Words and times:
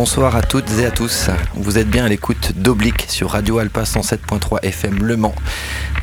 Bonsoir 0.00 0.36
à 0.36 0.42
toutes 0.42 0.70
et 0.78 0.86
à 0.86 0.92
tous. 0.92 1.28
Vous 1.54 1.76
êtes 1.76 1.90
bien 1.90 2.04
à 2.04 2.08
l'écoute 2.08 2.52
d'Oblique 2.54 3.06
sur 3.08 3.30
Radio 3.30 3.58
Alpa 3.58 3.82
107.3 3.82 4.60
FM 4.62 5.02
Le 5.02 5.16
Mans 5.16 5.34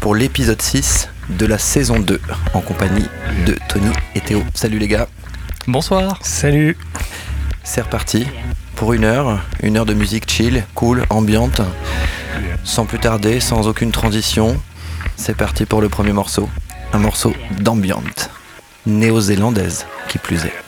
pour 0.01 0.15
l'épisode 0.15 0.61
6 0.61 1.07
de 1.29 1.45
la 1.45 1.57
saison 1.57 2.01
2 2.01 2.19
en 2.53 2.59
compagnie 2.59 3.05
de 3.47 3.55
Tony 3.69 3.87
et 4.13 4.19
Théo. 4.19 4.43
Salut 4.53 4.79
les 4.79 4.89
gars. 4.89 5.07
Bonsoir. 5.65 6.19
Salut. 6.21 6.77
C'est 7.63 7.79
reparti 7.79 8.27
pour 8.75 8.91
une 8.91 9.05
heure, 9.05 9.39
une 9.63 9.77
heure 9.77 9.85
de 9.85 9.93
musique 9.93 10.29
chill, 10.29 10.65
cool, 10.73 11.05
ambiante. 11.09 11.61
Sans 12.65 12.85
plus 12.85 12.99
tarder, 12.99 13.39
sans 13.39 13.69
aucune 13.69 13.93
transition, 13.93 14.59
c'est 15.15 15.37
parti 15.37 15.65
pour 15.65 15.79
le 15.79 15.87
premier 15.87 16.11
morceau. 16.11 16.49
Un 16.91 16.99
morceau 16.99 17.33
d'ambiante, 17.61 18.29
néo-zélandaise 18.85 19.85
qui 20.09 20.17
plus 20.17 20.43
est. 20.43 20.64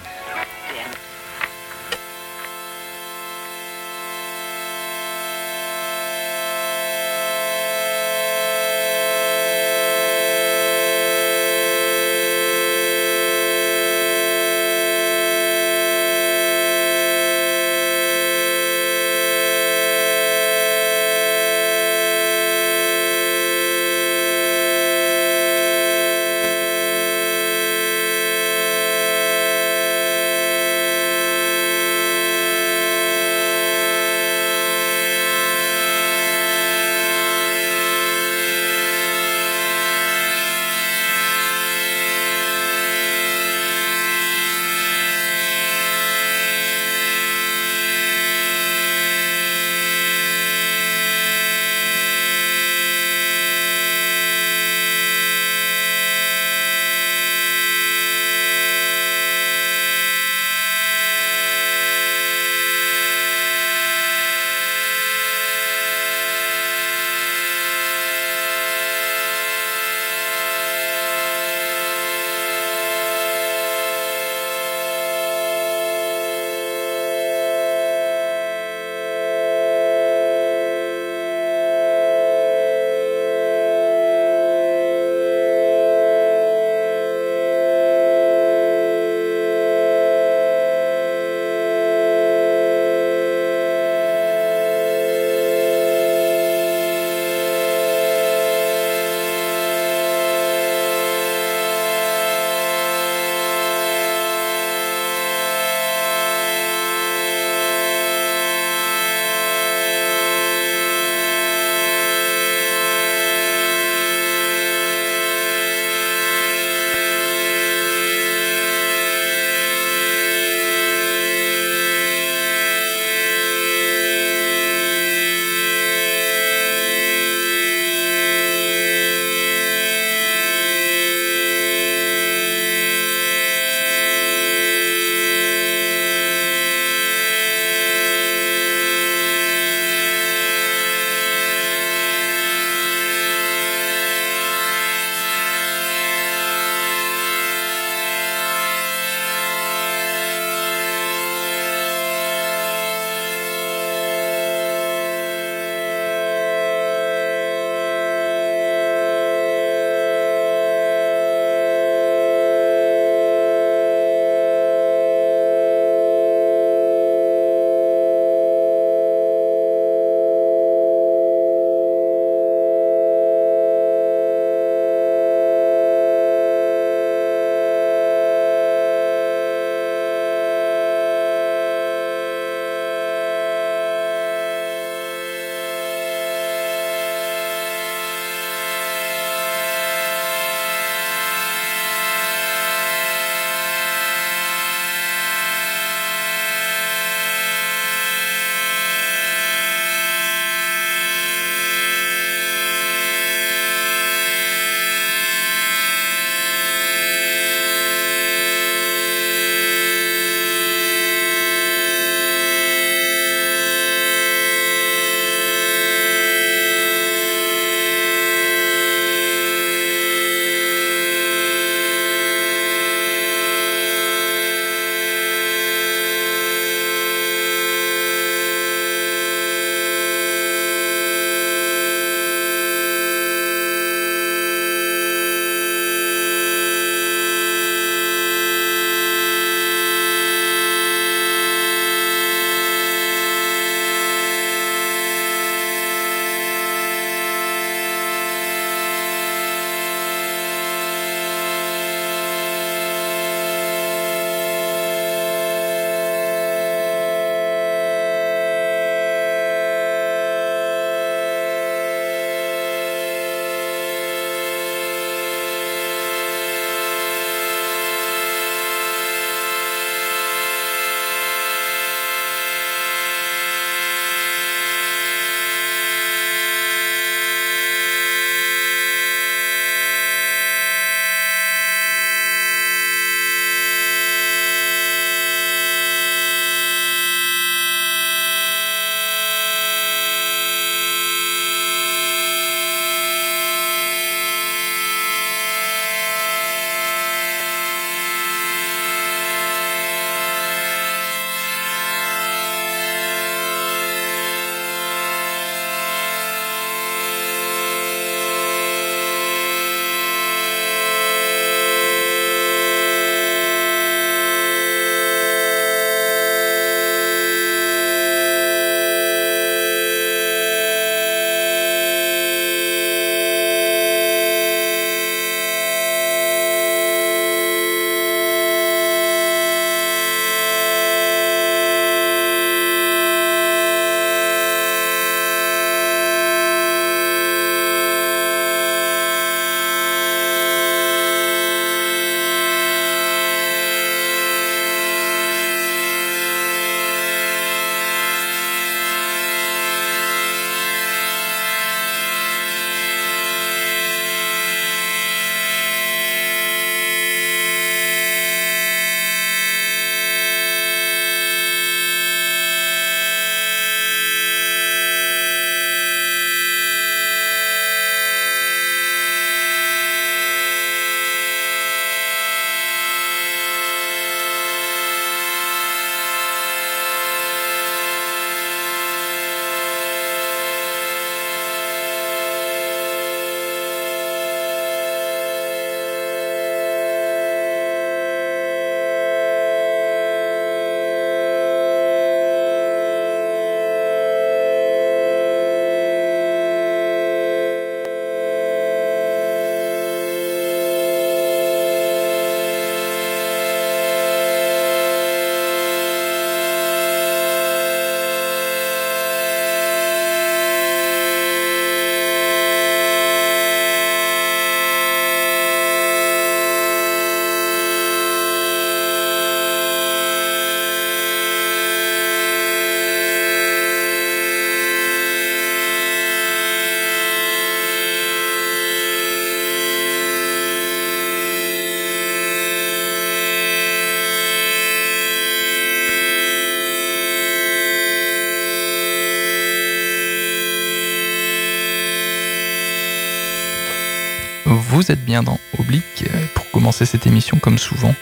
vous 444.87 444.93
êtes 444.93 445.03
bien 445.03 445.21
dans 445.21 445.37
Oblique 445.59 446.05
pour 446.33 446.49
commencer 446.51 446.85
cette 446.85 447.05
émission 447.07 447.39
comme 447.39 447.57
souvent, 447.57 447.93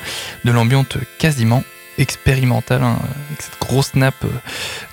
de 0.43 0.51
l'ambiance 0.51 0.85
quasiment 1.17 1.63
expérimentale, 1.97 2.83
hein, 2.83 2.99
avec 3.27 3.41
cette 3.41 3.59
grosse 3.59 3.95
nappe 3.95 4.23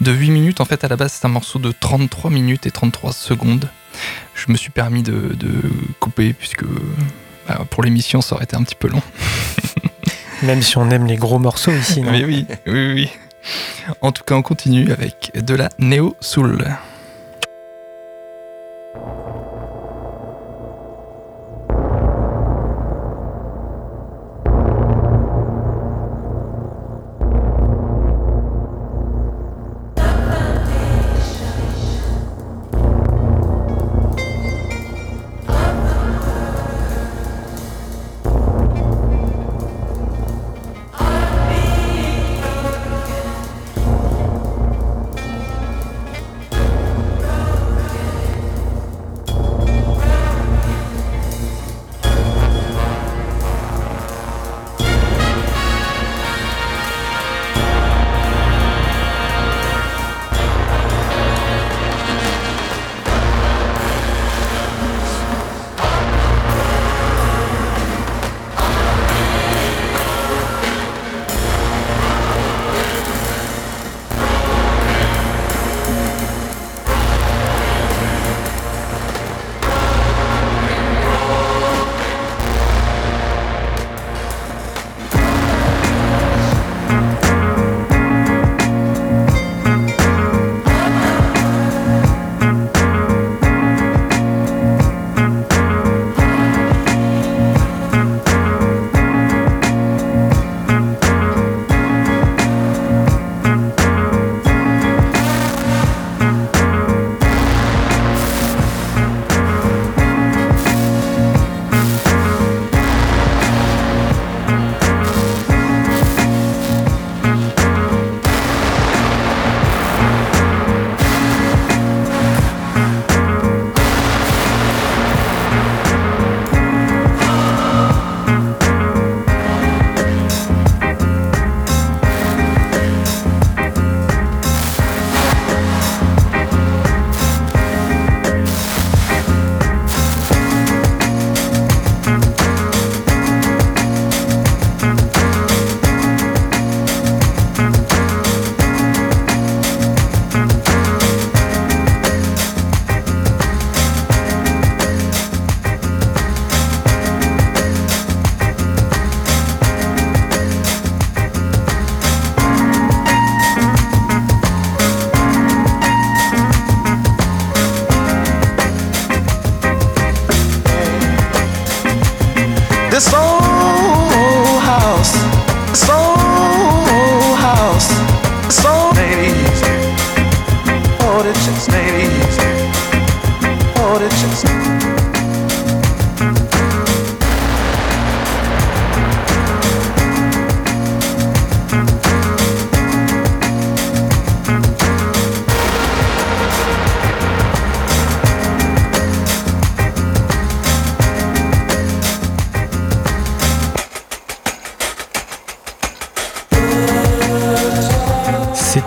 de 0.01 0.11
8 0.11 0.31
minutes. 0.31 0.61
En 0.63 0.65
fait, 0.65 0.85
à 0.85 0.89
la 0.89 0.97
base, 0.97 1.13
c'est 1.13 1.27
un 1.27 1.31
morceau 1.31 1.59
de 1.59 1.71
33 1.71 2.31
minutes 2.31 2.65
et 2.65 2.71
33 2.71 3.13
secondes. 3.13 3.69
Je 4.35 4.51
me 4.51 4.57
suis 4.57 4.71
permis 4.71 5.03
de, 5.03 5.37
couper 6.01 6.33
puisque 6.33 6.65
bah, 7.47 7.67
pour 7.69 7.83
l'émission, 7.83 8.23
ça 8.23 8.37
aurait 8.37 8.45
été 8.45 8.57
un 8.57 8.63
petit 8.63 8.77
peu 8.77 8.89
long. 8.89 9.03
Même 10.43 10.63
si 10.63 10.79
on 10.79 10.89
aime 10.89 11.07
les 11.07 11.17
gros 11.17 11.39
morceaux 11.39 11.73
ici, 11.73 12.01
non? 12.01 12.13
Oui, 12.13 12.25
oui, 12.25 12.47
oui, 12.67 12.93
oui. 12.95 13.11
En 14.01 14.13
tout 14.13 14.25
cas, 14.25 14.35
on 14.35 14.43
continue 14.43 14.91
avec 14.93 15.33
de 15.35 15.55
la 15.55 15.69
Neo 15.79 16.17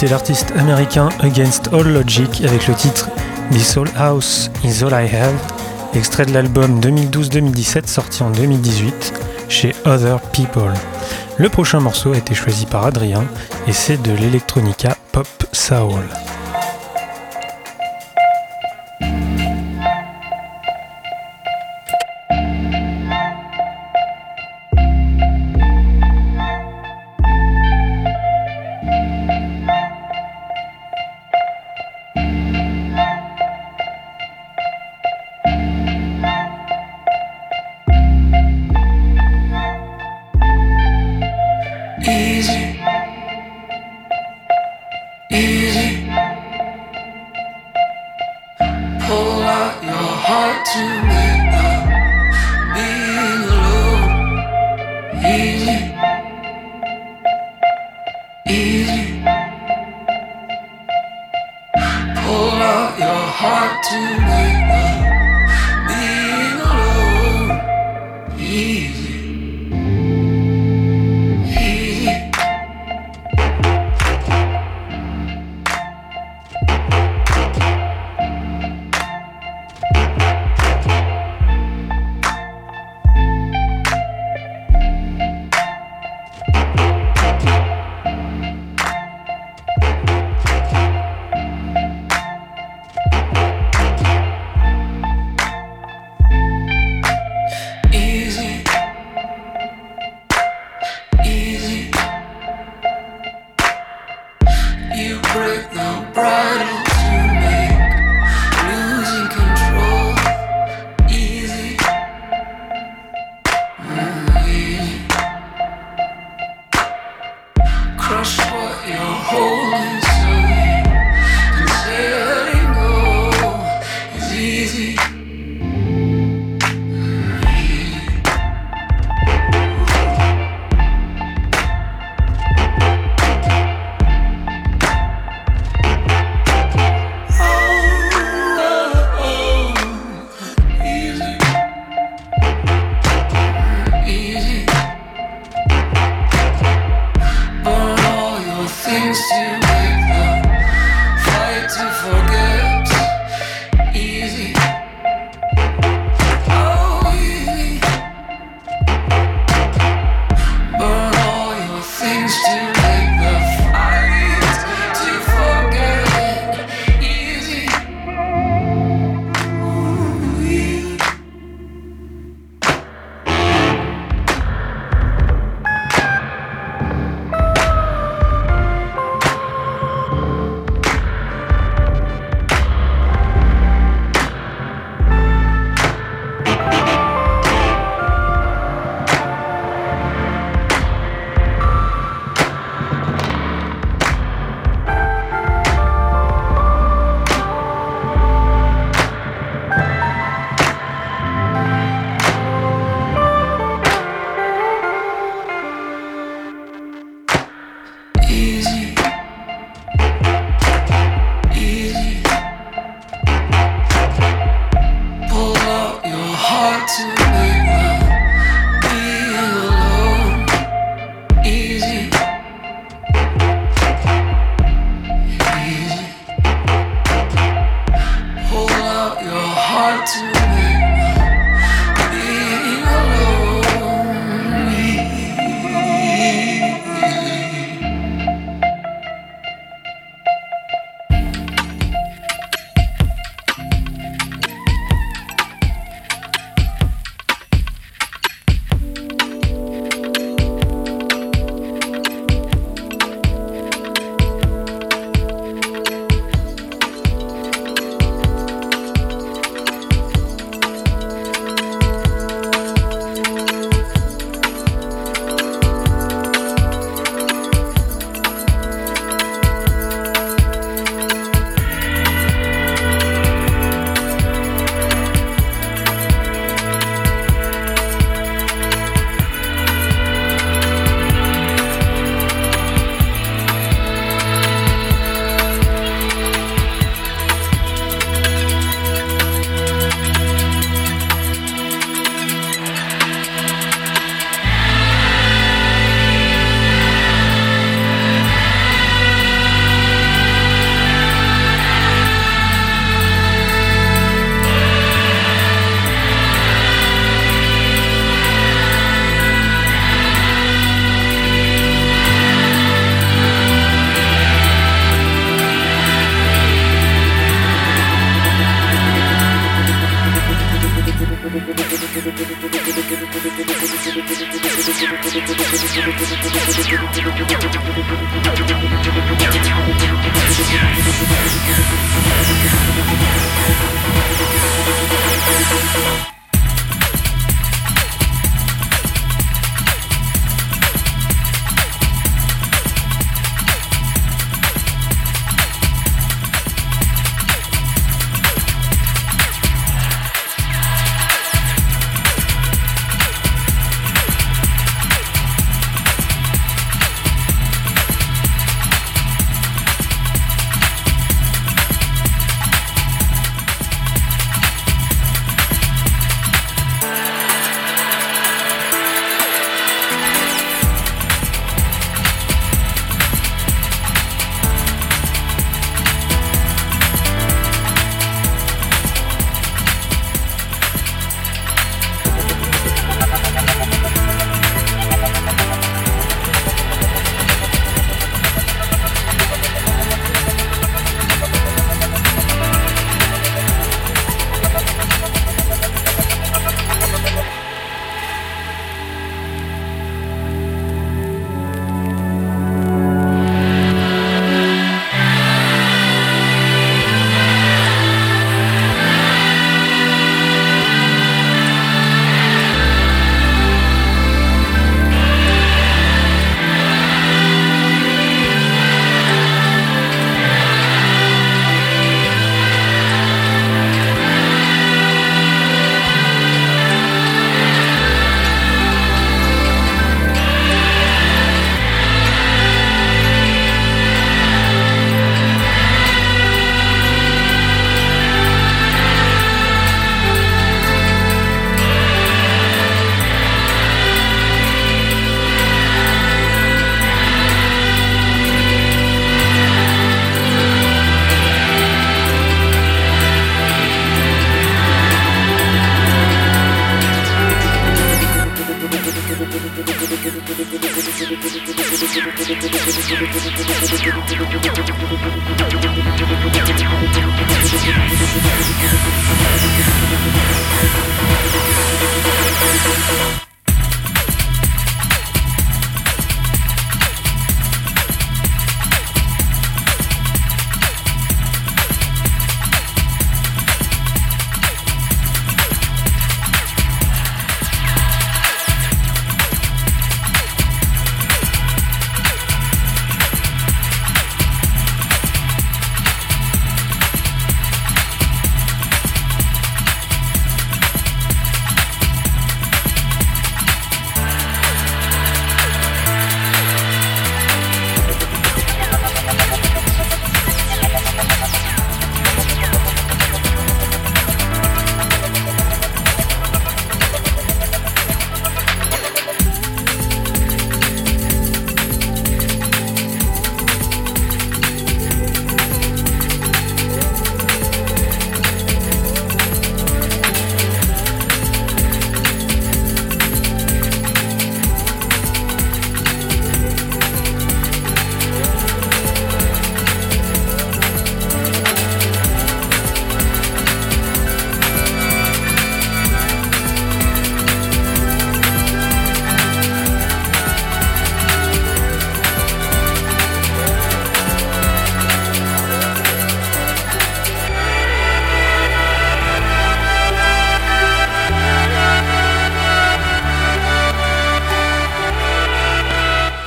L'artiste 0.09 0.53
américain 0.57 1.09
Against 1.21 1.69
All 1.73 1.87
Logic 1.87 2.43
avec 2.45 2.67
le 2.67 2.75
titre 2.75 3.09
This 3.51 3.75
All 3.75 3.89
House 3.97 4.51
Is 4.63 4.83
All 4.83 4.91
I 4.91 5.15
Have, 5.15 5.33
extrait 5.95 6.25
de 6.25 6.33
l'album 6.33 6.79
2012-2017 6.79 7.87
sorti 7.87 8.21
en 8.21 8.29
2018 8.29 9.13
chez 9.49 9.73
Other 9.85 10.19
People. 10.31 10.73
Le 11.37 11.49
prochain 11.49 11.79
morceau 11.79 12.13
a 12.13 12.17
été 12.17 12.35
choisi 12.35 12.65
par 12.65 12.85
Adrien 12.85 13.23
et 13.67 13.73
c'est 13.73 14.01
de 14.01 14.11
l'electronica 14.11 14.95
pop 15.11 15.27
soul. 15.51 16.03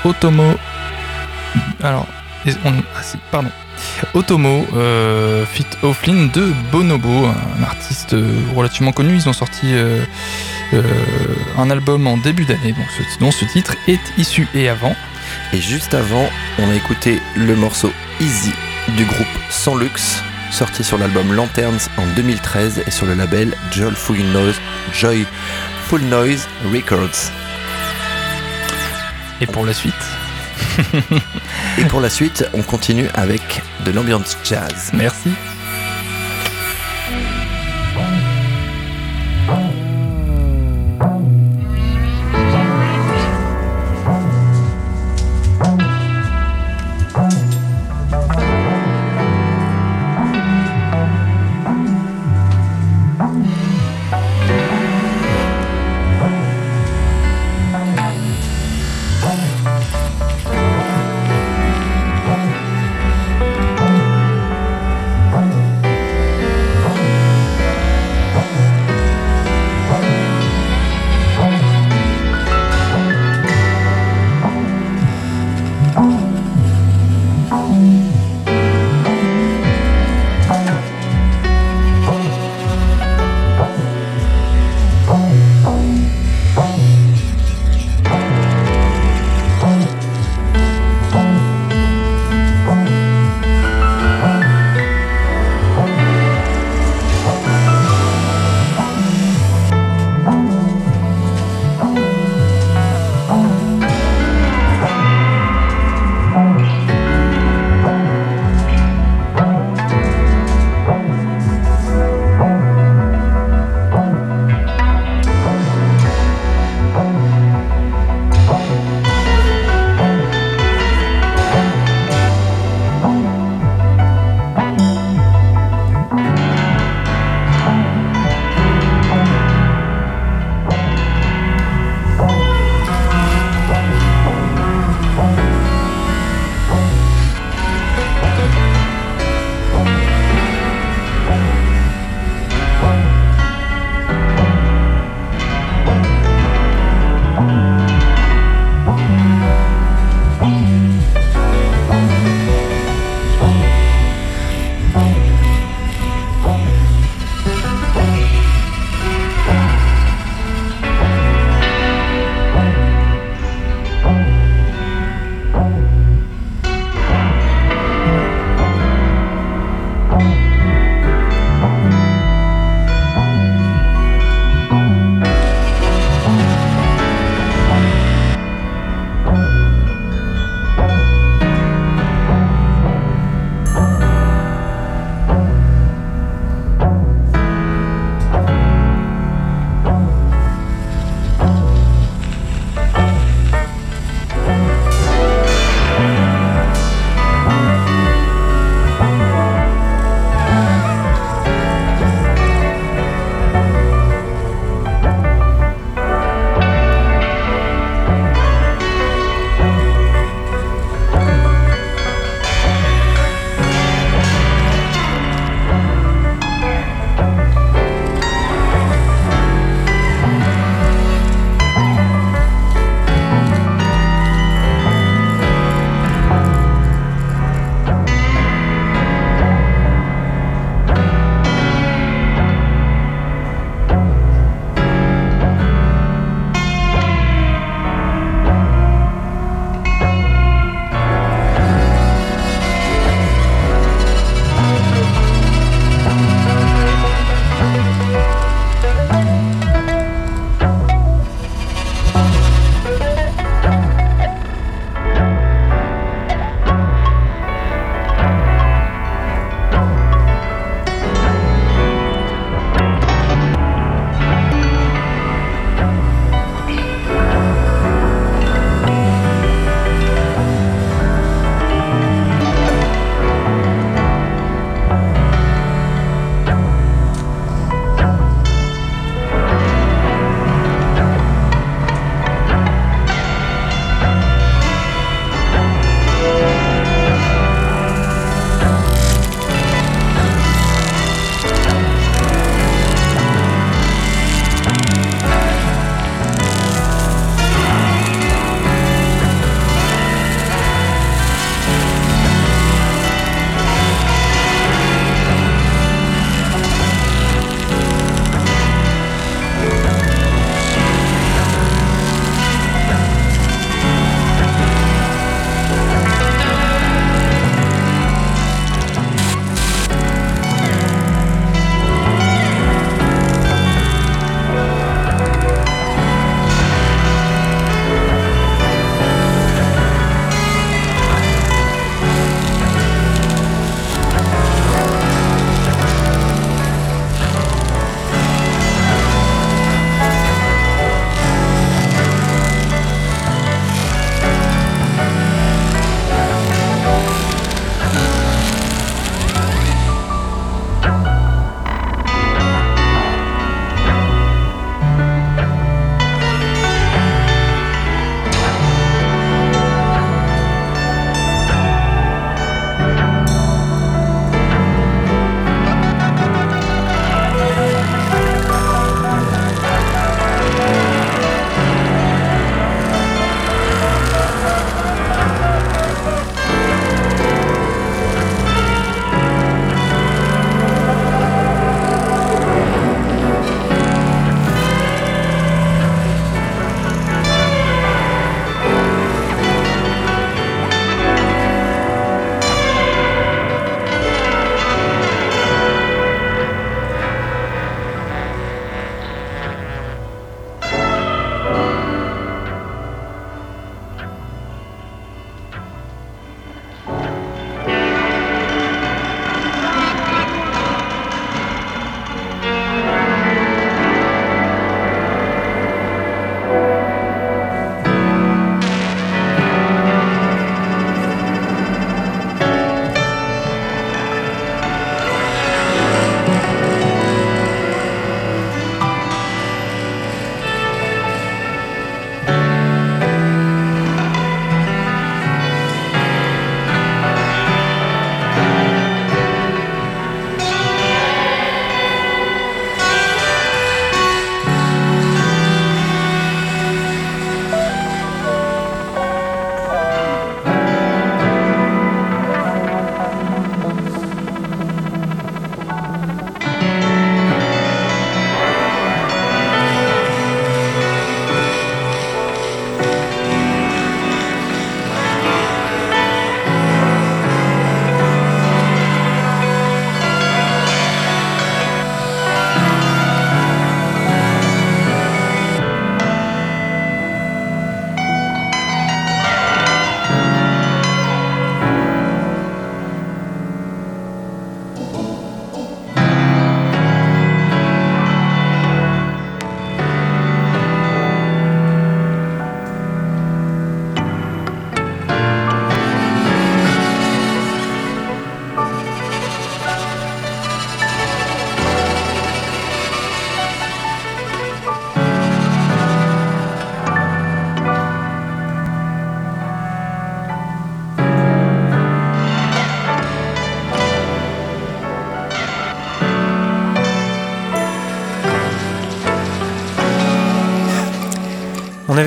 Otomo. 0.09 0.55
Alors, 1.83 2.07
ah. 2.65 3.41
Otomo, 4.15 4.67
euh, 4.75 5.45
Fit 5.45 5.67
Offline 5.83 6.31
de 6.31 6.53
Bonobo, 6.73 7.27
un 7.27 7.63
artiste 7.63 8.15
euh, 8.15 8.27
relativement 8.57 8.93
connu. 8.93 9.15
Ils 9.15 9.29
ont 9.29 9.35
sorti 9.35 9.67
euh, 9.75 10.03
un 11.59 11.71
album 11.71 12.07
en 12.07 12.17
début 12.17 12.47
d'année 12.47 12.75
dont 13.21 13.31
ce, 13.31 13.45
titre 13.45 13.77
est 13.87 14.01
issu 14.17 14.49
et 14.55 14.71
avant. 14.71 14.97
Et 15.53 15.59
juste 15.59 15.93
avant, 15.93 16.27
on 16.59 16.71
a 16.71 16.75
écouté 16.75 17.21
le 17.37 17.55
morceau 17.55 17.93
Easy 18.19 18.53
du 18.97 19.05
groupe 19.05 19.27
Sans 19.51 19.77
sorti 20.51 20.83
sur 20.83 20.97
l'album 20.97 21.35
Lanterns 21.35 21.91
en 21.99 22.07
2013 22.17 22.85
et 22.87 22.91
sur 22.91 23.05
le 23.05 23.13
label 23.13 23.55
Joyful 23.71 24.17
Noise, 24.17 24.59
Joyful 24.95 26.01
Noise 26.01 26.49
Records. 26.73 27.48
Et 29.41 29.47
pour 29.47 29.65
la 29.65 29.73
suite 29.73 29.95
Et 31.79 31.85
pour 31.85 32.01
la 32.01 32.11
suite, 32.11 32.45
on 32.53 32.63
continue 32.63 33.09
avec 33.15 33.63
de 33.85 33.91
l'ambiance 33.91 34.37
jazz. 34.45 34.91
Merci. 34.93 35.31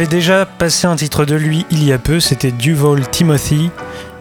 Avait 0.02 0.10
déjà 0.10 0.48
passé 0.48 0.88
un 0.88 0.96
titre 0.96 1.26
de 1.26 1.36
lui 1.36 1.64
il 1.70 1.84
y 1.84 1.94
a 1.94 2.00
peu, 2.00 2.20
c'était 2.20 2.52
Duval 2.52 3.08
Timothy, 3.12 3.70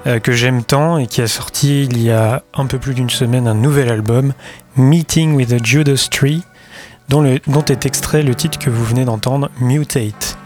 euh, 0.07 0.19
que 0.19 0.31
j'aime 0.31 0.63
tant 0.63 0.99
et 0.99 1.07
qui 1.07 1.23
a 1.23 1.27
sorti 1.27 1.85
il 1.85 2.03
y 2.03 2.11
a 2.11 2.43
un 2.53 2.67
peu 2.67 2.79
plus 2.79 2.93
d'une 2.93 3.09
semaine 3.09 3.49
un 3.49 3.55
nouvel 3.55 3.89
album, 3.89 4.35
Meeting 4.77 5.33
with 5.37 5.57
the 5.57 5.65
Judas 5.65 6.09
Tree, 6.11 6.43
dont, 7.09 7.25
est 7.25 7.87
extrait 7.87 8.23
le 8.23 8.35
titre 8.35 8.59
que 8.59 8.69
vous 8.69 8.85
venez 8.85 9.07
d'entendre, 9.07 9.49
Mutate. 9.59 10.37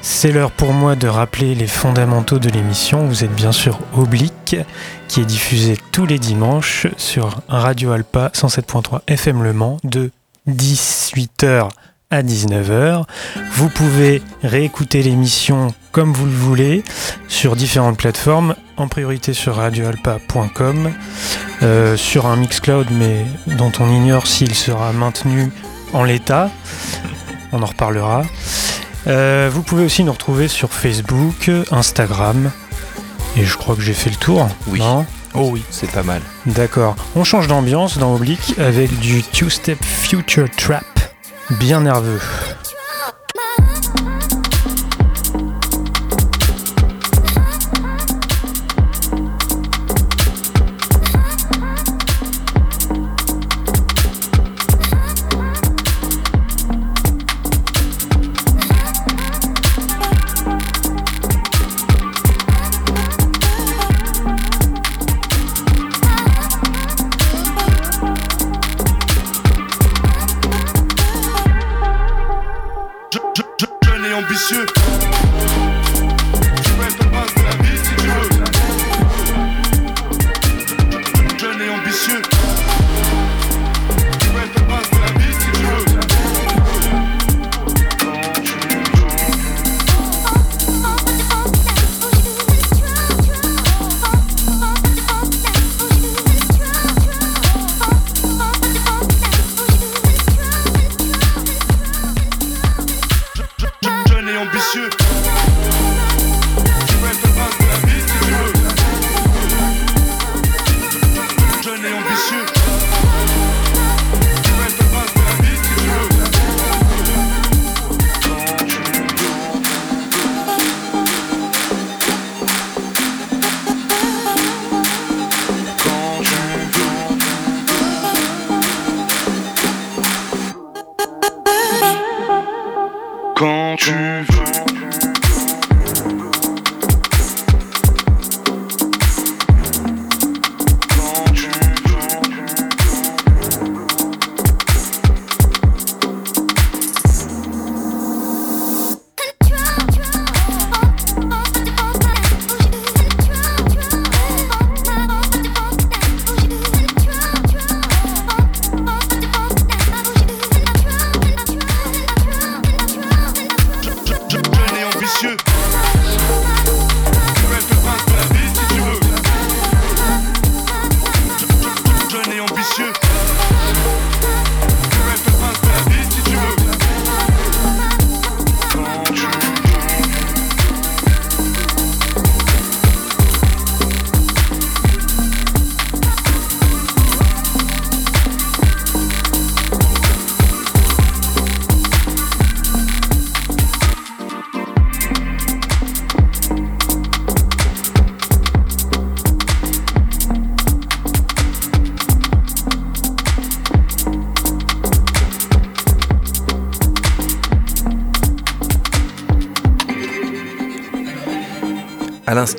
C'est 0.00 0.32
l'heure 0.32 0.52
pour 0.52 0.72
moi 0.72 0.96
de 0.96 1.06
rappeler 1.06 1.54
les 1.54 1.66
fondamentaux 1.66 2.38
de 2.38 2.48
l'émission. 2.48 3.06
Vous 3.06 3.24
êtes 3.24 3.34
bien 3.34 3.52
sûr 3.52 3.78
Oblique, 3.94 4.56
qui 5.06 5.20
est 5.20 5.26
diffusé 5.26 5.76
tous 5.90 6.06
les 6.06 6.18
dimanches 6.18 6.86
sur 6.96 7.42
Radio 7.46 7.92
Alpa 7.92 8.28
107.3 8.28 9.00
FM 9.06 9.42
Le 9.42 9.52
Mans 9.52 9.76
de 9.84 10.10
18h 10.48 11.68
à 12.12 12.22
19h. 12.22 13.04
Vous 13.54 13.68
pouvez 13.68 14.22
réécouter 14.44 15.02
l'émission 15.02 15.74
comme 15.90 16.12
vous 16.12 16.26
le 16.26 16.32
voulez 16.32 16.84
sur 17.26 17.56
différentes 17.56 17.98
plateformes, 17.98 18.54
en 18.76 18.86
priorité 18.86 19.32
sur 19.32 19.56
radioalpa.com, 19.56 20.92
euh, 21.62 21.96
sur 21.96 22.26
un 22.26 22.36
Mixcloud 22.36 22.86
mais 22.92 23.24
dont 23.56 23.72
on 23.80 23.90
ignore 23.90 24.26
s'il 24.26 24.54
sera 24.54 24.92
maintenu 24.92 25.50
en 25.92 26.04
l'état. 26.04 26.50
On 27.50 27.62
en 27.62 27.66
reparlera. 27.66 28.22
Euh, 29.06 29.50
vous 29.52 29.62
pouvez 29.62 29.84
aussi 29.84 30.04
nous 30.04 30.12
retrouver 30.12 30.48
sur 30.48 30.72
Facebook, 30.72 31.50
Instagram. 31.70 32.50
Et 33.36 33.44
je 33.44 33.56
crois 33.56 33.74
que 33.74 33.82
j'ai 33.82 33.94
fait 33.94 34.10
le 34.10 34.16
tour. 34.16 34.48
Oui. 34.68 34.78
Non? 34.78 35.06
Oh 35.34 35.48
oui, 35.50 35.62
c'est 35.70 35.90
pas 35.90 36.02
mal. 36.02 36.20
D'accord. 36.44 36.94
On 37.16 37.24
change 37.24 37.48
d'ambiance 37.48 37.96
dans 37.96 38.14
Oblique 38.14 38.54
avec 38.58 38.98
du 39.00 39.22
Two-Step 39.22 39.82
Future 39.82 40.48
Trap 40.56 40.84
bien 41.50 41.80
nerveux. 41.80 42.20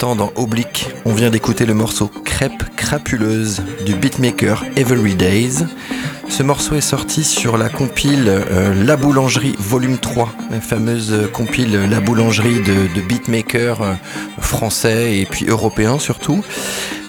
L'instant, 0.03 0.15
dans 0.17 0.33
Oblique, 0.35 0.89
on 1.05 1.13
vient 1.13 1.29
d'écouter 1.29 1.65
le 1.65 1.73
morceau 1.73 2.11
Crêpe 2.25 2.75
crapuleuse 2.75 3.63
du 3.85 3.95
beatmaker 3.95 4.65
Every 4.75 5.15
Days. 5.15 5.65
Ce 6.27 6.43
morceau 6.43 6.75
est 6.75 6.81
sorti 6.81 7.23
sur 7.23 7.57
la 7.57 7.69
compile 7.69 8.25
euh, 8.27 8.73
La 8.83 8.97
Boulangerie 8.97 9.55
Volume 9.57 9.97
3, 9.97 10.29
la 10.51 10.59
fameuse 10.59 11.29
compile 11.31 11.89
La 11.89 12.01
Boulangerie 12.01 12.61
de, 12.61 13.01
beatmakers 13.01 13.81
euh, 13.81 13.93
français 14.39 15.19
et 15.19 15.25
puis 15.25 15.45
européens 15.45 15.99
surtout. 15.99 16.43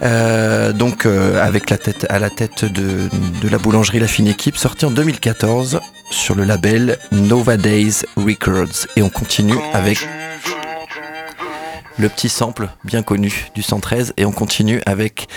Euh, 0.02 0.72
donc 0.72 1.07
avec 1.07 1.70
la 1.70 1.78
tête 1.78 2.07
à 2.11 2.20
la 2.20 2.30
tête 2.30 2.64
de, 2.64 3.09
de, 3.42 3.48
la 3.48 3.59
boulangerie 3.59 3.98
La 3.98 4.09
Fine 4.09 4.28
Équipe, 4.28 4.57
sorti 4.57 4.85
en 4.85 4.90
2014 4.92 5.80
sur 6.11 6.37
le 6.37 6.44
label 6.44 6.98
Nova 7.11 7.57
Days 7.57 8.02
Records. 8.16 8.87
Et 8.94 9.02
on 9.02 9.09
continue 9.09 9.59
avec 9.72 10.07
le 11.99 12.09
petit 12.09 12.28
sample 12.28 12.68
bien 12.84 13.03
connu 13.03 13.49
du 13.55 13.62
113 13.62 14.14
et 14.16 14.24
on 14.24 14.32
continue 14.32 14.80
avec 14.86 15.28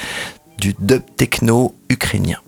du 0.58 0.76
dub 0.80 1.04
techno 1.16 1.76
ukrainien. 1.90 2.40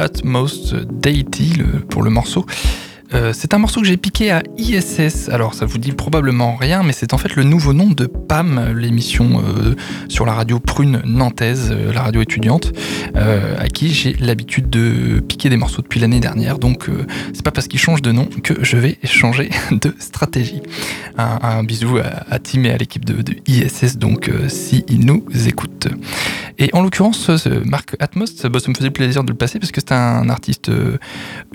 Utmost 0.00 0.74
Deity 0.74 1.62
pour 1.88 2.02
le 2.02 2.10
morceau. 2.10 2.46
Euh, 3.12 3.32
c'est 3.34 3.54
un 3.54 3.58
morceau 3.58 3.80
que 3.80 3.86
j'ai 3.86 3.96
piqué 3.96 4.30
à 4.30 4.42
ISS. 4.56 5.28
Alors 5.30 5.54
ça 5.54 5.66
vous 5.66 5.78
dit 5.78 5.92
probablement 5.92 6.54
rien, 6.54 6.82
mais 6.82 6.92
c'est 6.92 7.12
en 7.12 7.18
fait 7.18 7.34
le 7.34 7.42
nouveau 7.42 7.72
nom 7.72 7.88
de 7.88 8.06
PAM, 8.06 8.72
l'émission 8.76 9.42
euh, 9.42 9.74
sur 10.08 10.26
la 10.26 10.32
radio 10.32 10.60
Prune 10.60 11.02
nantaise, 11.04 11.70
euh, 11.72 11.92
la 11.92 12.02
radio 12.02 12.20
étudiante, 12.20 12.72
à 13.14 13.68
qui 13.68 13.92
j'ai 13.92 14.12
l'habitude 14.14 14.70
de 14.70 15.20
piquer 15.20 15.48
des 15.48 15.56
morceaux 15.56 15.82
depuis 15.82 16.00
l'année 16.00 16.20
dernière. 16.20 16.58
Donc 16.58 16.88
c'est 17.32 17.42
pas 17.42 17.50
parce 17.50 17.66
qu'il 17.66 17.80
change 17.80 18.02
de 18.02 18.12
nom 18.12 18.26
que 18.26 18.62
je 18.62 18.76
vais 18.76 18.98
changer 19.04 19.50
de 19.70 19.94
stratégie. 19.98 20.62
Un, 21.18 21.64
bisou 21.64 21.98
à, 21.98 22.38
Tim 22.38 22.64
et 22.64 22.70
à 22.70 22.76
l'équipe 22.76 23.04
de, 23.04 23.22
ISS, 23.46 23.98
donc 23.98 24.30
si 24.48 24.84
ils 24.88 25.04
nous 25.04 25.24
écoutent. 25.46 25.88
Et 26.58 26.70
en 26.72 26.82
l'occurrence, 26.82 27.30
Marc 27.64 27.96
Atmos, 27.98 28.34
ça, 28.36 28.48
me 28.48 28.74
faisait 28.74 28.90
plaisir 28.90 29.24
de 29.24 29.30
le 29.32 29.36
passer 29.36 29.58
parce 29.58 29.72
que 29.72 29.80
c'est 29.80 29.92
un 29.92 30.28
artiste 30.30 30.70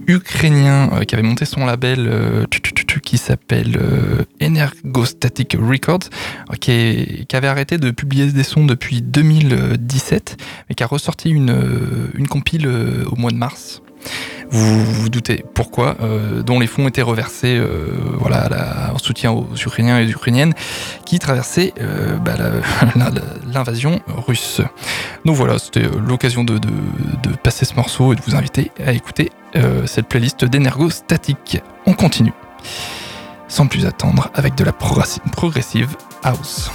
ukrainien 0.07 0.89
qui 1.07 1.15
avait 1.15 1.23
monté 1.23 1.45
label 1.63 2.07
euh, 2.07 2.45
qui 3.03 3.17
s'appelle 3.17 3.77
euh, 3.77 4.23
Energostatic 4.41 5.55
Records, 5.59 6.09
qui, 6.59 7.27
avait 7.33 7.47
arrêté 7.47 7.77
de 7.77 7.91
publier 7.91 8.31
des 8.31 8.43
sons 8.43 8.65
depuis 8.65 9.01
2017, 9.01 10.37
mais 10.67 10.75
qui 10.75 10.83
a 10.83 10.87
ressorti 10.87 11.29
une, 11.29 11.51
euh, 11.51 12.11
une 12.15 12.27
compile 12.27 12.67
au 12.67 13.15
mois 13.15 13.31
de 13.31 13.37
mars. 13.37 13.81
Vous 14.51 14.85
vous 14.85 15.09
doutez 15.09 15.43
pourquoi, 15.55 15.97
dont 16.45 16.59
les 16.59 16.67
fonds 16.67 16.87
étaient 16.87 17.01
reversés 17.01 17.59
voilà, 18.19 18.91
en 18.93 18.99
soutien 18.99 19.31
aux 19.31 19.47
Ukrainiens 19.55 19.99
et 19.99 20.07
Ukrainiennes 20.07 20.53
qui 21.07 21.17
traversaient 21.17 21.73
bah, 22.23 22.35
l'invasion 23.51 23.99
russe. 24.07 24.61
Donc 25.25 25.35
voilà, 25.35 25.57
c'était 25.57 25.87
l'occasion 26.07 26.43
de, 26.43 26.59
passer 27.41 27.65
ce 27.65 27.73
morceau 27.73 28.13
et 28.13 28.15
de 28.15 28.21
vous 28.21 28.35
inviter 28.35 28.71
à 28.85 28.91
écouter 28.91 29.31
euh, 29.55 29.85
cette 29.85 30.07
playlist 30.07 30.45
d'énergo 30.45 30.89
statique. 30.89 31.61
On 31.85 31.93
continue. 31.93 32.33
Sans 33.47 33.67
plus 33.67 33.85
attendre 33.85 34.29
avec 34.33 34.55
de 34.55 34.63
la 34.63 34.73
progressive 34.73 35.95
house. 36.23 36.71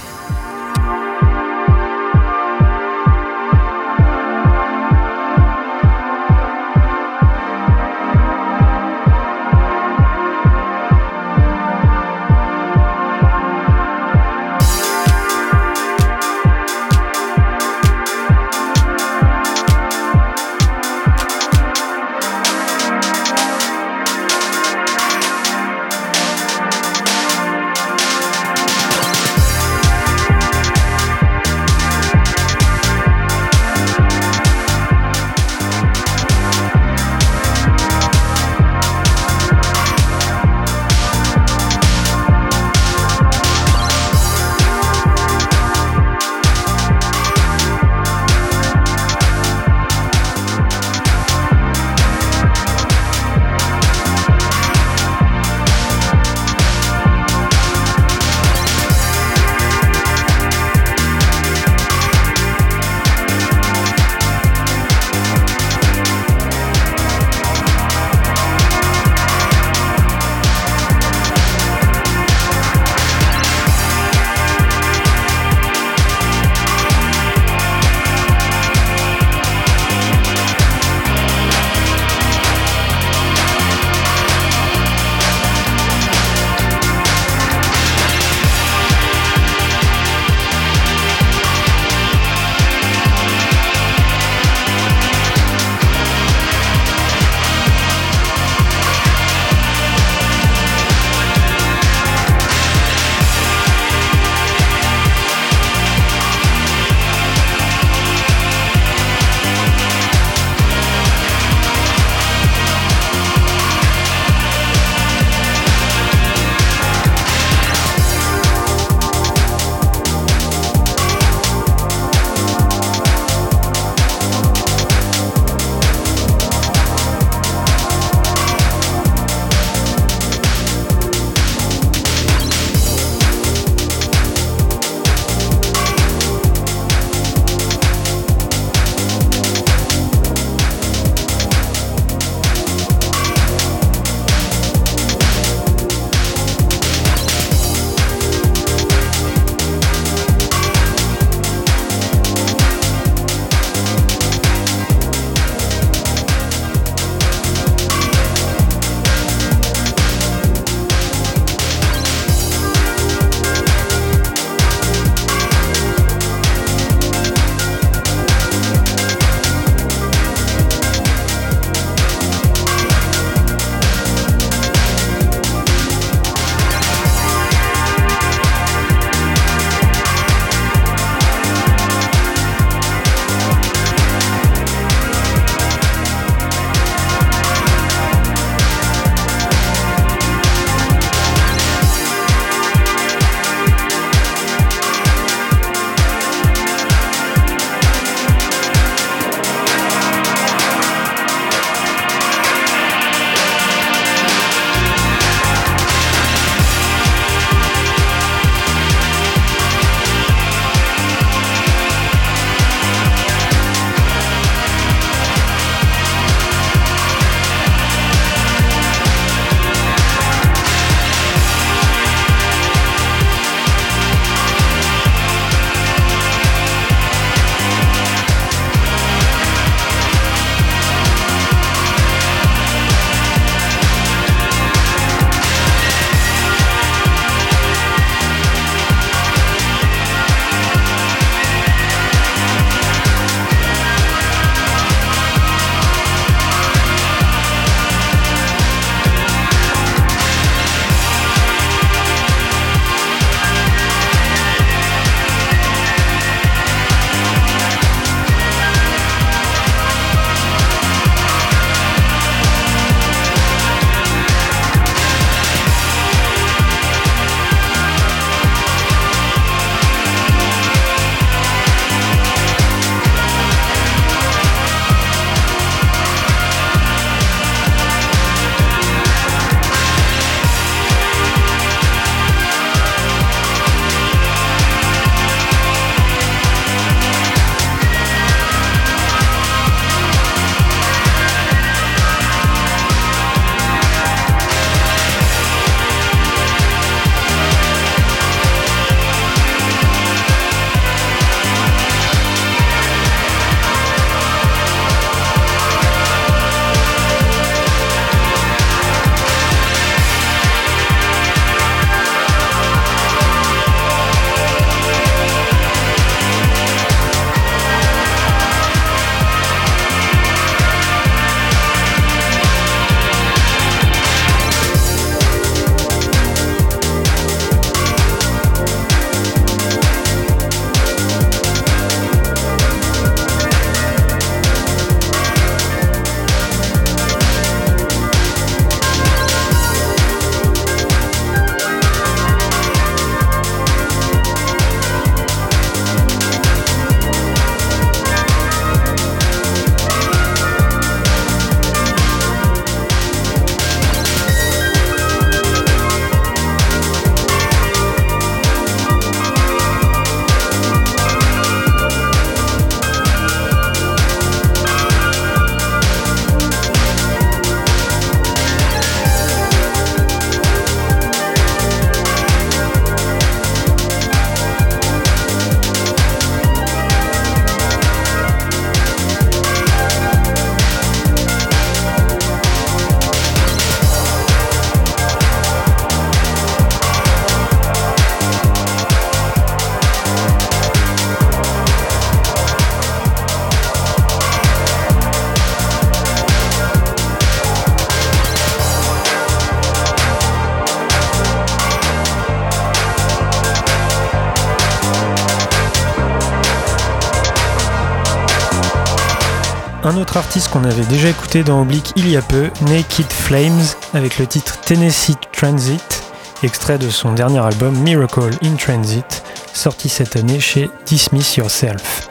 Autre 410.11 410.17
artiste 410.17 410.49
qu'on 410.49 410.65
avait 410.65 410.83
déjà 410.87 411.07
écouté 411.07 411.41
dans 411.41 411.61
Oblique 411.61 411.93
il 411.95 412.09
y 412.09 412.17
a 412.17 412.21
peu, 412.21 412.49
Naked 412.63 413.09
Flames, 413.09 413.63
avec 413.93 414.19
le 414.19 414.27
titre 414.27 414.59
Tennessee 414.59 415.15
Transit, 415.31 416.03
extrait 416.43 416.77
de 416.77 416.89
son 416.89 417.13
dernier 417.13 417.39
album 417.39 417.73
Miracle 417.77 418.31
in 418.43 418.55
Transit, 418.57 419.23
sorti 419.53 419.87
cette 419.87 420.17
année 420.17 420.41
chez 420.41 420.69
Dismiss 420.85 421.37
Yourself. 421.37 422.09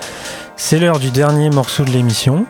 C'est 0.57 0.79
l'heure 0.79 0.99
du 0.99 1.11
dernier 1.11 1.51
morceau 1.51 1.85
de 1.85 1.91
l'émission. 1.91 2.47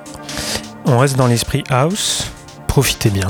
On 0.84 0.98
reste 0.98 1.16
dans 1.16 1.26
l'esprit 1.26 1.64
house. 1.68 2.30
Profitez 2.68 3.10
bien. 3.10 3.26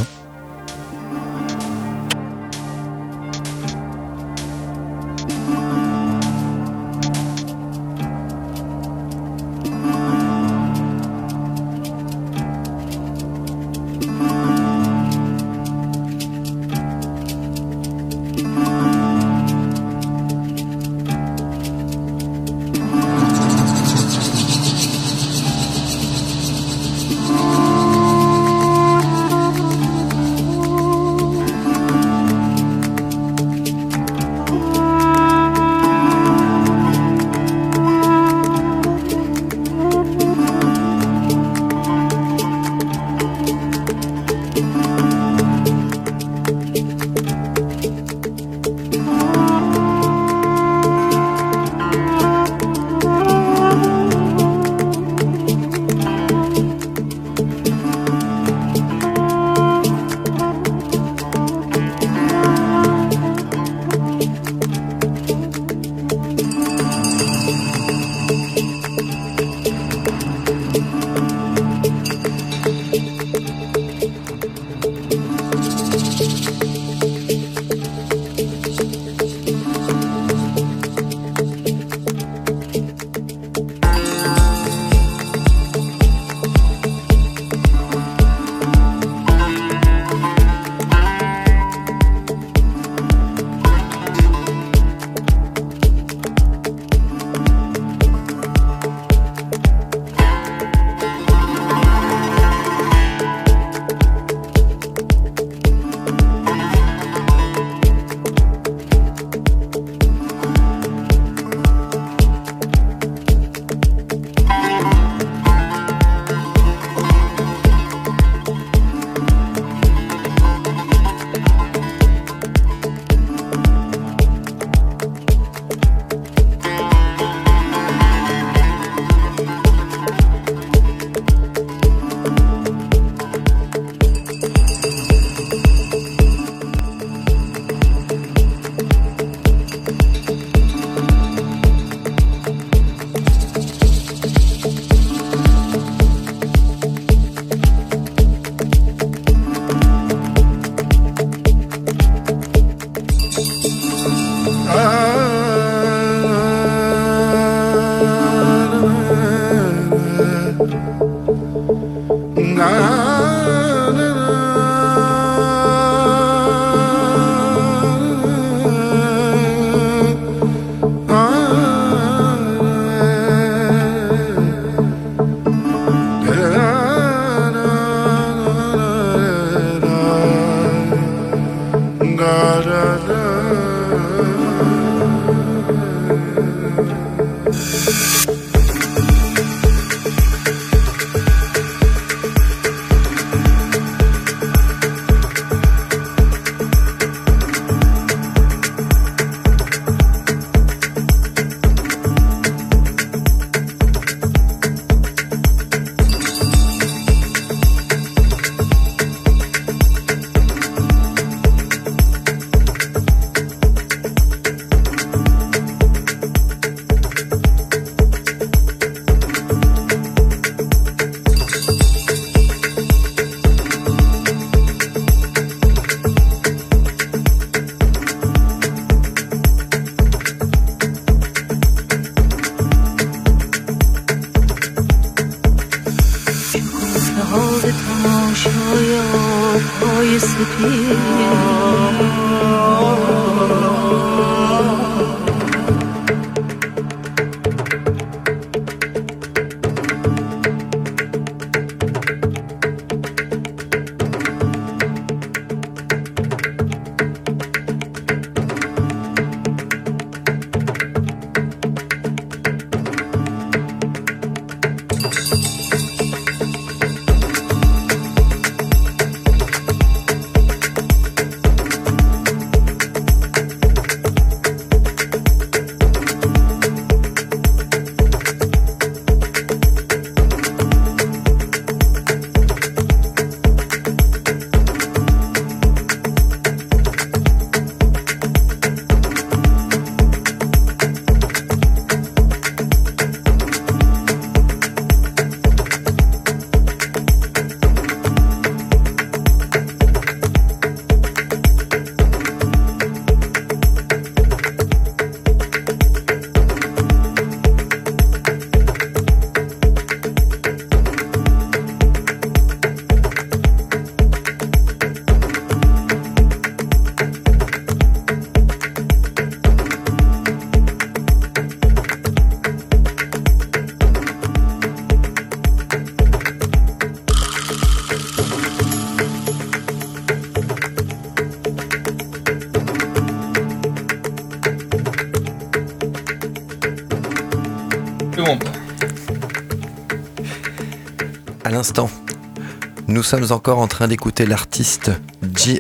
Nous 342.91 343.05
sommes 343.05 343.31
encore 343.31 343.59
en 343.59 343.69
train 343.69 343.87
d'écouter 343.87 344.27
l'artiste 344.27 344.91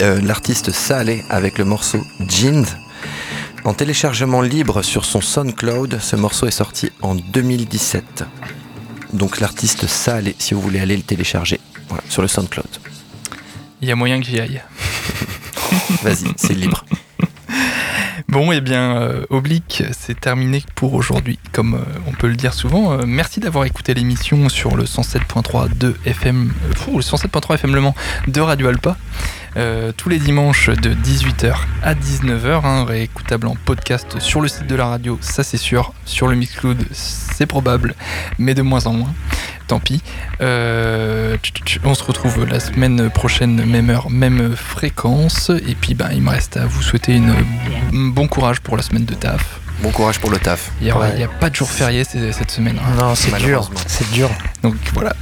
euh, 0.02 0.20
l'artiste 0.20 0.72
Saleh 0.72 1.24
avec 1.30 1.58
le 1.58 1.64
morceau 1.64 2.00
Jeans. 2.28 2.66
En 3.64 3.72
téléchargement 3.72 4.42
libre 4.42 4.82
sur 4.82 5.04
son 5.04 5.20
SoundCloud, 5.20 6.00
ce 6.00 6.16
morceau 6.16 6.48
est 6.48 6.50
sorti 6.50 6.90
en 7.02 7.14
2017. 7.14 8.24
Donc 9.12 9.38
l'artiste 9.38 9.86
Saleh, 9.86 10.34
si 10.38 10.54
vous 10.54 10.60
voulez 10.60 10.80
aller 10.80 10.96
le 10.96 11.04
télécharger 11.04 11.60
sur 12.08 12.20
le 12.20 12.26
SoundCloud. 12.28 12.66
Il 13.80 13.88
y 13.88 13.92
a 13.92 13.96
moyen 13.96 14.18
que 14.20 14.26
j'y 14.26 14.40
aille. 14.40 14.60
Vas-y, 16.02 16.32
c'est 16.36 16.54
libre. 16.54 16.84
Bon, 18.30 18.52
et 18.52 18.58
eh 18.58 18.60
bien, 18.60 18.96
euh, 18.96 19.26
Oblique, 19.28 19.82
c'est 19.90 20.20
terminé 20.20 20.62
pour 20.76 20.94
aujourd'hui, 20.94 21.40
comme 21.50 21.74
euh, 21.74 22.00
on 22.06 22.12
peut 22.12 22.28
le 22.28 22.36
dire 22.36 22.54
souvent. 22.54 22.92
Euh, 22.92 23.02
merci 23.04 23.40
d'avoir 23.40 23.64
écouté 23.64 23.92
l'émission 23.92 24.48
sur 24.48 24.76
le 24.76 24.84
107.3 24.84 25.76
de 25.76 25.96
FM, 26.06 26.52
le 26.68 27.00
107.3 27.00 27.54
FM 27.54 27.74
Le 27.74 27.80
Mans 27.80 27.94
de 28.28 28.40
Radio 28.40 28.68
Alpa. 28.68 28.96
Tous 29.96 30.08
les 30.08 30.18
dimanches 30.18 30.70
de 30.70 30.94
18h 30.94 31.54
à 31.82 31.94
19h, 31.94 32.64
hein, 32.64 32.84
réécoutable 32.84 33.46
en 33.46 33.56
podcast 33.56 34.18
sur 34.20 34.40
le 34.40 34.48
site 34.48 34.66
de 34.66 34.74
la 34.74 34.86
radio, 34.86 35.18
ça 35.20 35.42
c'est 35.42 35.56
sûr. 35.56 35.92
Sur 36.04 36.28
le 36.28 36.36
Mixcloud, 36.36 36.84
c'est 36.92 37.46
probable, 37.46 37.94
mais 38.38 38.54
de 38.54 38.62
moins 38.62 38.86
en 38.86 38.92
moins 38.92 39.14
tant 39.70 39.78
pis. 39.78 40.02
Euh, 40.40 41.36
on 41.84 41.94
se 41.94 42.02
retrouve 42.02 42.44
la 42.44 42.58
semaine 42.58 43.08
prochaine, 43.08 43.64
même 43.64 43.88
heure, 43.88 44.10
même 44.10 44.56
fréquence. 44.56 45.50
Et 45.50 45.76
puis, 45.76 45.94
ben, 45.94 46.08
il 46.12 46.22
me 46.22 46.30
reste 46.30 46.56
à 46.56 46.66
vous 46.66 46.82
souhaiter 46.82 47.14
une, 47.14 47.30
un 47.30 48.08
bon 48.08 48.26
courage 48.26 48.60
pour 48.60 48.76
la 48.76 48.82
semaine 48.82 49.04
de 49.04 49.14
taf. 49.14 49.60
Bon 49.80 49.92
courage 49.92 50.18
pour 50.18 50.30
le 50.30 50.38
taf. 50.38 50.72
Il 50.80 50.86
n'y 50.86 50.90
a, 50.90 51.28
pas 51.28 51.50
de 51.50 51.54
jour 51.54 51.70
férié 51.70 52.02
cette 52.02 52.50
semaine. 52.50 52.80
Hein. 52.84 52.96
Non, 52.98 53.14
c'est 53.14 53.36
dur. 53.38 53.70
C'est 53.86 54.10
dur. 54.10 54.28
Donc 54.64 54.74
voilà. 54.92 55.14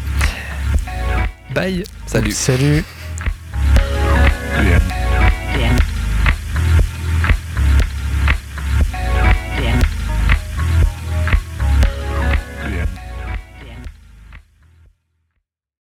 Bye. 1.55 1.85
Salut. 2.07 2.33
Salut. 2.33 2.85